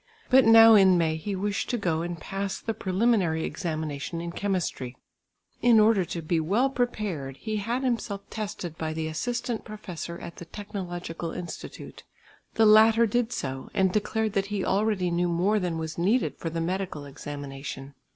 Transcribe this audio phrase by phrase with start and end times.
[0.31, 4.97] But now in May he wished to go and pass the preliminary examination in chemistry.
[5.61, 10.37] In order to be well prepared, he had himself tested by the assistant professor at
[10.37, 12.01] the technological institute.
[12.55, 16.49] The latter did so and declared that he already knew more than was needed for
[16.49, 17.93] the medical examination.